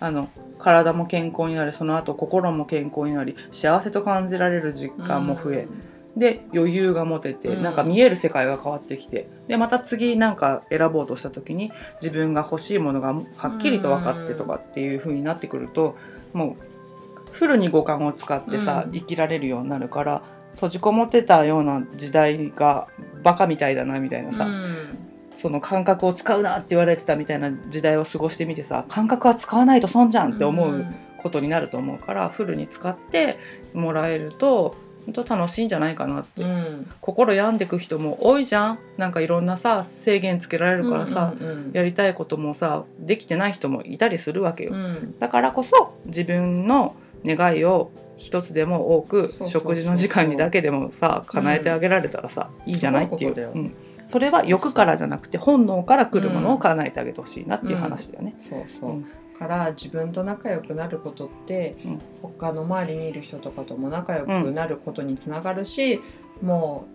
[0.00, 0.28] あの
[0.58, 5.68] 体も健康になりその後心も健康になり幸せと感じられる時間も増え、
[6.16, 7.62] で余裕が持てて、うん。
[7.62, 15.96] なんか見える世界が変わってきてでまた次なんか選ぼうとした時に自分が欲しいものがはっきりと分かってとかっていう風になってくると
[16.32, 18.92] もうフルに五感を使ってさ、うん。
[18.92, 20.22] 生きられるようになるから
[20.54, 22.88] 閉じこもってたような時代が
[23.22, 25.10] バカみたいだなみたいなさ、うん。
[25.36, 30.84] その感覚を使うなって言われてたみたいな時代を過ごしてみてさ感覚は使わないと損じゃんって思う
[31.16, 33.38] ことになると思うからフルに使って
[33.72, 34.74] もらえると
[35.06, 36.90] 本当楽しいんじゃないかなって、うん。
[37.00, 38.78] 心病んでく人も多いじゃん。
[38.96, 45.18] なんかいろんなさ制限つけられるからさ、うんうんやりたいこともさできてない人もいたりするわけよ、うん。
[45.18, 46.94] だからこそ自分の
[47.24, 53.34] 願いを一つでも多く食事の時間にだけでもさ叶えてあげられたらさ、いいじゃないっていう。
[53.34, 53.74] そうん、
[54.06, 58.34] それは欲からじゃなくて本能から来るものを叶えてあげてほしいなっていう話だよね。
[58.38, 59.06] そうそう、うん
[59.40, 61.98] から自分と仲良くなることって、うん。
[62.20, 66.00] 他の周りにいる人とかとも仲良くなることにつながるし、
[66.42, 66.86] も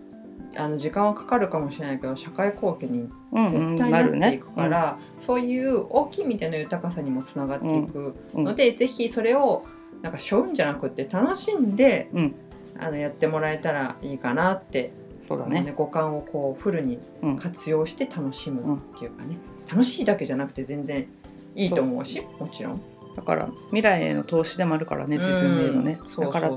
[0.54, 8.44] うあの時間はかかるかもしれないけど社会貢献にうんうん絶対なっていくかなるねら、そういう大きい意味での豊かさにもつながっていくうん。
[8.44, 9.64] ので、ぜひそれを
[10.02, 12.34] なんか背負うんじゃなくて楽しんで、うん。
[12.78, 15.62] あのやってもらえたらいいかなって、そうだね。
[15.62, 15.72] ね。
[15.76, 17.36] 五感をこうフルにうん。
[17.38, 19.36] 活用して楽しむっていうかね、
[19.68, 21.08] 楽しいだけじゃなくて全然
[21.56, 22.80] いいと思うしもちろん。
[23.16, 25.98] だから未来への投資でもあるからね自分へのね。
[26.18, 26.50] だから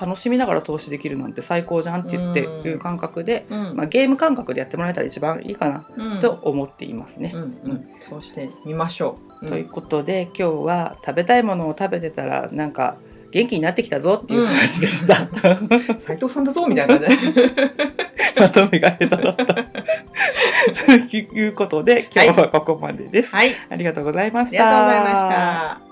[0.00, 2.66] 楽しみながら投資できるなんて最高じゃんって言ってうん。
[2.66, 3.76] いう感覚で、うん。
[3.76, 6.20] まあ、ゲーム感覚でやってもらえたら一番いいかなうん。
[6.20, 7.32] と思っていますね。
[7.34, 7.42] うん。
[7.42, 7.44] う
[7.74, 9.44] ん、そうしてみましょう。
[9.44, 9.50] うん。
[9.50, 12.96] ということで今日は食べたいものを食べてたらなんか
[13.30, 15.28] 元気になってきたぞっていう話でした。
[15.98, 17.50] 斉藤さんだぞみたいな感じで。
[18.40, 19.44] まとめが下手だった。
[19.54, 23.34] ということで今日はここまでです。
[23.34, 24.64] はい、ありがとうございまありした。
[24.64, 25.87] がとうございました。